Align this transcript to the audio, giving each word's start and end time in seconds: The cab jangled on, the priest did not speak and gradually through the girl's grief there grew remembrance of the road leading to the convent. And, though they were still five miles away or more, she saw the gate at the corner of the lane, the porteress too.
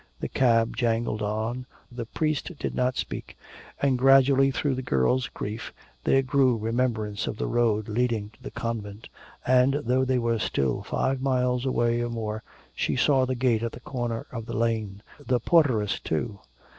The 0.19 0.27
cab 0.29 0.75
jangled 0.75 1.21
on, 1.21 1.67
the 1.91 2.07
priest 2.07 2.57
did 2.57 2.73
not 2.73 2.97
speak 2.97 3.37
and 3.79 3.99
gradually 3.99 4.49
through 4.49 4.73
the 4.73 4.81
girl's 4.81 5.27
grief 5.27 5.71
there 6.05 6.23
grew 6.23 6.57
remembrance 6.57 7.27
of 7.27 7.37
the 7.37 7.45
road 7.45 7.87
leading 7.87 8.31
to 8.31 8.41
the 8.41 8.49
convent. 8.49 9.09
And, 9.45 9.75
though 9.85 10.03
they 10.03 10.17
were 10.17 10.39
still 10.39 10.81
five 10.81 11.21
miles 11.21 11.67
away 11.67 12.01
or 12.01 12.09
more, 12.09 12.41
she 12.73 12.95
saw 12.95 13.27
the 13.27 13.35
gate 13.35 13.61
at 13.61 13.73
the 13.73 13.79
corner 13.79 14.25
of 14.31 14.47
the 14.47 14.57
lane, 14.57 15.03
the 15.23 15.39
porteress 15.39 15.99
too. 15.99 16.39